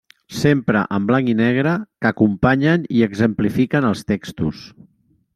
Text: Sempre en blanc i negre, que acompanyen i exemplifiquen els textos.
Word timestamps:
Sempre 0.35 0.79
en 0.95 1.03
blanc 1.09 1.27
i 1.33 1.35
negre, 1.41 1.73
que 2.05 2.09
acompanyen 2.09 2.87
i 2.99 3.03
exemplifiquen 3.09 3.89
els 3.91 4.01
textos. 4.13 4.63